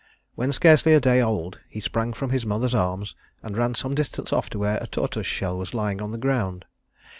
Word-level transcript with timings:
When 0.33 0.51
scarcely 0.51 0.95
a 0.95 0.99
day 0.99 1.21
old, 1.21 1.59
he 1.69 1.79
sprang 1.79 2.13
from 2.13 2.31
his 2.31 2.43
mother's 2.43 2.73
arms, 2.73 3.13
and 3.43 3.55
ran 3.55 3.75
some 3.75 3.93
distance 3.93 4.33
off 4.33 4.49
to 4.49 4.57
where 4.57 4.79
a 4.81 4.87
tortoise 4.87 5.27
shell 5.27 5.59
was 5.59 5.75
lying 5.75 6.01
on 6.01 6.09
the 6.11 6.17
ground. 6.17 6.65